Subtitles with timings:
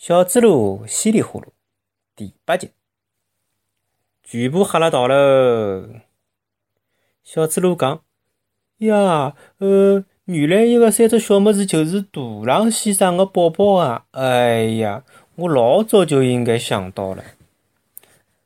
[0.00, 1.48] 小猪猡稀里呼噜
[2.16, 2.70] 第八集，
[4.22, 5.90] 全部吓了逃喽。
[7.22, 8.00] 小猪猡讲
[8.80, 14.06] ：“呀，呃，原来一个三只小么子就是大狼先生的宝宝啊！
[14.12, 15.04] 哎呀，
[15.34, 17.22] 我老早就应该想到了。”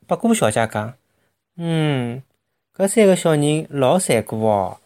[0.09, 0.95] 八哥小姐讲
[1.55, 2.25] ：“嗯，
[2.77, 4.79] 搿三个小人老残酷哦。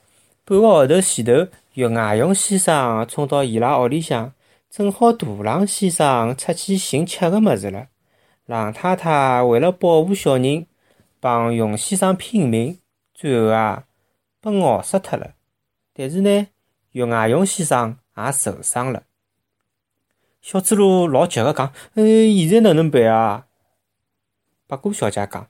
[0.44, 4.30] 半个号头前头，月外佣先生冲到伊拉屋里向。”
[4.70, 7.88] 正好大狼先生出去寻吃个物事了，
[8.44, 10.66] 狼太太为了保护小人，
[11.20, 12.78] 帮熊先生拼命，
[13.14, 13.84] 最后啊，
[14.42, 15.32] 被咬死脱了。
[15.94, 16.48] 但是呢，
[16.92, 19.04] 月外熊先生也受伤了。
[20.42, 23.46] 小猪猡老急个讲：“呃，现在哪能办啊？”
[24.68, 25.48] 八哥小姐讲：“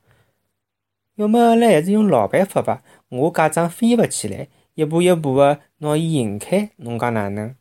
[1.17, 7.53] 要么阿拉还是用老办法吧，我假装飞勿起来，一步一步个拿伊引开，侬讲哪能？”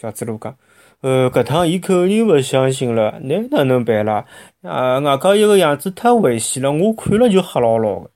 [0.00, 0.56] 小猪猡讲
[1.02, 4.24] ：“呃，搿趟伊肯定勿相信了，那哪能办啦？
[4.62, 8.12] 啊，外加伊个样子太危险了，我看了就吓牢牢个。”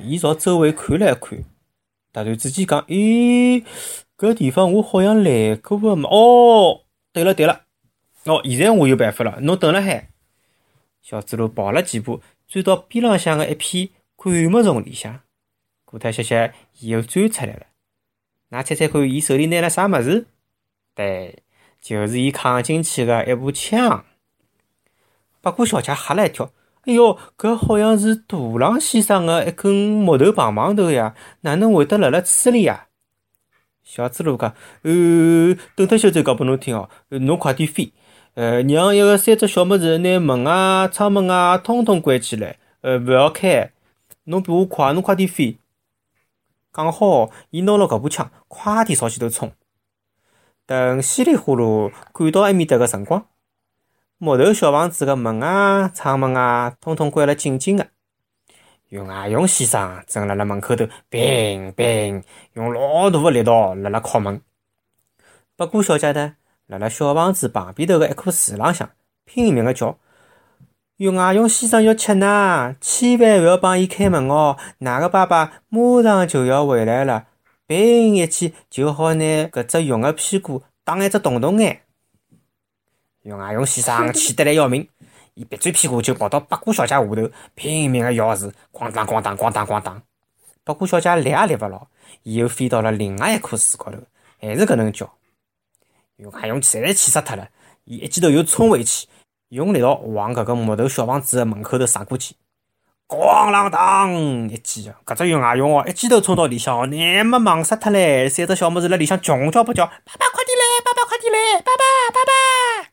[0.00, 1.44] 伊朝周围看了一看，
[2.14, 3.62] 突然之间讲：“咦，
[4.16, 6.08] 搿地方我好像来过个嘛？
[6.08, 7.66] 哦，对了对了，
[8.24, 10.08] 哦，现在我有办法了，侬等辣海。”
[11.04, 15.20] 小猪猡跑了几步，钻到边浪向个一片灌木丛里向，
[15.84, 17.66] 过脱歇歇，伊又钻出来了。
[18.50, 20.26] 㑚猜猜看，伊手里拿了啥物事？
[20.94, 21.42] 对，
[21.80, 24.04] 就是伊扛进去个一部枪。
[25.40, 26.50] 八姑小姐吓了一跳，
[26.82, 32.86] 哎哟，搿好像是大狼先生个一根木头棒棒头呀，哪能会得辣辣车里呀？
[33.84, 37.92] 小猪猡讲：“呃，等脱歇再讲拨侬听哦，侬快点飞，
[38.34, 43.72] 呃，让一个三只小物事拿门啊、窗门啊，通通关起来，呃，勿要开。
[44.24, 45.58] 侬比我快，侬快点飞。”
[46.70, 49.52] 刚好，伊拿了搿把枪，快点朝前头冲。
[50.66, 53.26] 等稀里呼噜赶到埃面搭个辰光，
[54.18, 57.88] 木头小房子个门啊、窗门啊，统统关了紧紧个。
[58.88, 62.22] 月外熊先生正辣辣门口头，乒乒
[62.52, 64.40] 用老大个力道辣辣敲门。
[65.56, 68.90] 八姑小姐呢，辣辣小房子旁边头个一棵树浪向，
[69.24, 69.98] 拼命个叫。
[70.98, 74.56] 月外熊先生要吃呢，千万勿要帮伊开门哦！
[74.78, 77.28] 哪个爸爸马上就要回来了，
[77.68, 81.82] 砰一记就好拿搿只熊个屁股打一只洞洞眼。
[83.22, 84.88] 月外熊先生气得来要命，
[85.34, 90.02] 伊闭嘴屁股就跑到八姑小姐下头，拼命个摇树，咣当咣当咣当咣当。
[90.64, 91.86] 八姑小姐立也立勿牢，
[92.24, 93.98] 伊又飞到了另外一棵树高头，
[94.40, 95.08] 还是搿能叫。
[96.16, 97.48] 月外熊实在气死脱了，
[97.84, 99.06] 伊一记头又冲回去。
[99.48, 102.34] 用力道往搿个木头小房子的门口头撞过去，
[103.06, 104.12] 咣啷当
[104.50, 108.28] 一记，搿只月外熊哦，一记头冲到里向哦，那么忙死脱唻！
[108.28, 111.82] 三只小么子辣里向穷叫不叫，爸爸快点来，爸爸快点来，爸爸
[112.12, 112.90] 爸爸！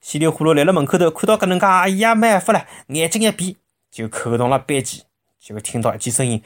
[0.00, 3.58] 稀里呼噜来了门口头，看到搿能介，哎呀没办法了，眼睛一闭，
[3.90, 5.04] 就扣动了扳机，
[5.38, 6.42] 就听到一记声音，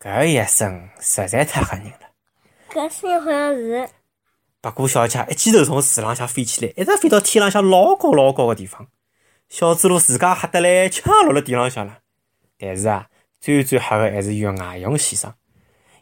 [0.00, 2.08] 搿一声实在太吓人了。
[2.70, 3.90] 搿声音好像是。
[4.64, 8.86] 八姑小姐一记头从树浪向飞起来，一直飞到天浪向老高老高个地方。
[9.50, 11.98] 小猪猡自家吓得来，呛落了地浪向了。
[12.58, 13.06] 但是啊，
[13.42, 15.34] 最最吓个还是月外熊先生。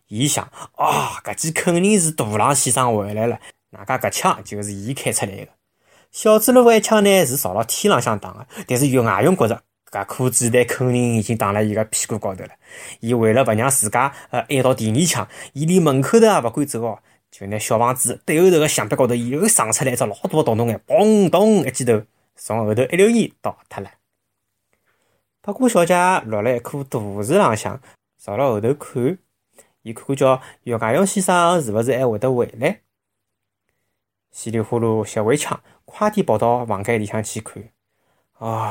[0.06, 0.44] 伊想，
[0.76, 3.40] 啊，搿记肯定是大狼先生回来了，
[3.70, 5.48] 哪家搿枪就是伊开出来个。
[6.12, 12.50] 小猪猡一枪呢是朝了天浪向打个，但是月外熊觉着搿颗子弹肯定已经打辣伊个屁股高头了。
[13.00, 17.00] 伊为了勿让自家呃挨到第二枪，伊连门口头也勿敢走哦。
[17.32, 22.02] 就拿小房子对后头个墙壁高头又撞出来一只老大个洞洞眼，嘣咚一记头
[22.36, 23.90] 从后头一溜烟倒脱了。
[25.40, 25.94] 八姑小姐
[26.26, 27.80] 落了一棵大树浪向，
[28.18, 29.18] 朝了后头看，
[29.80, 32.82] 伊看看叫岳家勇先生是勿是还会得回来？
[34.30, 37.64] 稀里呼噜吸回枪，快点跑到房间里向去看。
[38.36, 38.70] 哦，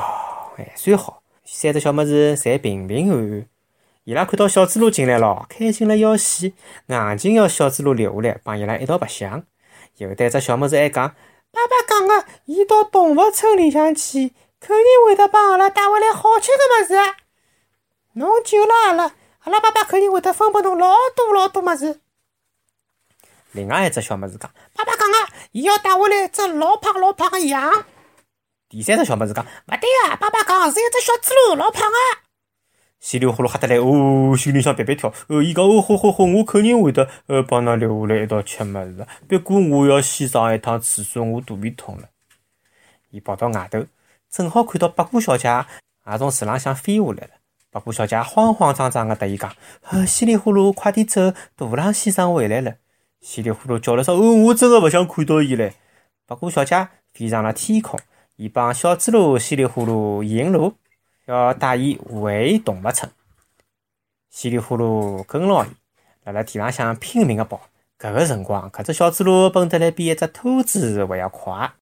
[0.56, 3.51] 还算好，三只小么子侪平平安安。
[4.04, 6.52] 伊拉看到小猪猡进来了，开心了要死，
[6.86, 9.44] 硬劲要小猪猡留下来帮伊拉一道白相。
[9.98, 11.14] 有的只小么子还讲
[11.52, 17.14] ：“爸爸讲个，伊到动物村里向去，肯定会得帮阿拉带回来好吃的物事。
[18.14, 22.00] 侬救了阿拉，阿拉爸爸肯定会得分拨侬老多老多物事。”
[23.52, 25.16] 另外一只小么子讲：“爸爸讲个，
[25.52, 27.84] 伊要带回来一只老胖老胖的羊。”
[28.68, 32.26] 第三只小么子讲：“勿对啊，爸爸讲是一只小猪猡，老胖啊。”
[33.02, 35.12] 稀里呼噜吓得来，哦，心里向别别跳。
[35.26, 39.04] 呃，伊讲哦，好好好，我肯定会得呃帮㑚留下来一道吃物事。
[39.28, 42.04] 不过我要先上一趟厕所，我肚皮痛了。
[43.10, 43.84] 伊跑到外头，
[44.30, 45.48] 正好看到八姑小姐
[46.06, 47.30] 也从树浪向飞下来了，
[47.72, 49.52] 白虎小姐慌慌张张的对伊讲
[50.06, 52.76] ：“稀里呼噜，快点走，大郎先生回来了。”
[53.20, 55.72] 稀里呼噜叫了声：“哦，我真的勿想看到伊唻。”
[56.24, 57.98] 白虎小姐飞上了天空，
[58.36, 60.74] 伊帮小猪猡稀里呼噜引路，
[61.26, 63.10] 要带伊回动物村。
[64.30, 65.68] 稀里呼噜跟牢伊，
[66.24, 67.60] 辣辣地浪向拼命个跑。
[67.98, 71.72] 搿个辰光，搿只小猪猡蹦得来比一只兔子还要快。